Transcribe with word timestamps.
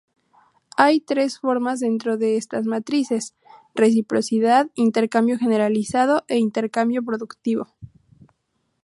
Hay 0.77 0.99
tres 1.01 1.37
formas 1.39 1.79
dentro 1.79 2.17
de 2.17 2.35
estas 2.35 2.65
matrices: 2.65 3.35
reciprocidad, 3.75 4.71
intercambio 4.73 5.37
generalizado 5.37 6.25
e 6.27 6.39
intercambio 6.39 7.03
productivo. 7.03 7.67